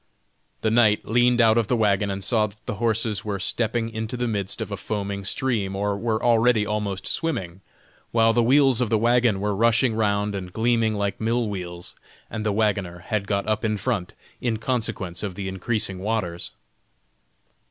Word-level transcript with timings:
The 0.61 0.71
knight 0.71 1.05
leaned 1.05 1.39
out 1.41 1.59
of 1.59 1.67
the 1.67 1.75
wagon 1.75 2.09
and 2.09 2.23
saw 2.23 2.47
that 2.47 2.65
the 2.65 2.73
horses 2.81 3.23
were 3.23 3.37
stepping 3.37 3.89
into 3.91 4.17
the 4.17 4.27
midst 4.27 4.59
of 4.59 4.71
a 4.71 4.75
foaming 4.75 5.23
stream 5.23 5.75
or 5.75 5.95
were 5.95 6.23
already 6.23 6.65
almost 6.65 7.05
swimming, 7.05 7.61
while 8.09 8.33
the 8.33 8.41
wheels 8.41 8.81
of 8.81 8.89
the 8.89 8.97
wagon 8.97 9.39
were 9.39 9.55
rushing 9.55 9.93
round 9.93 10.33
and 10.33 10.51
gleaming 10.53 10.95
like 10.95 11.21
mill 11.21 11.47
wheels, 11.47 11.95
and 12.31 12.43
the 12.43 12.51
wagoner 12.51 12.97
had 13.09 13.27
got 13.27 13.47
up 13.47 13.63
in 13.63 13.77
front, 13.77 14.15
in 14.41 14.57
consequence 14.57 15.21
of 15.21 15.35
the 15.35 15.47
increasing 15.47 15.99
waters. 15.99 16.49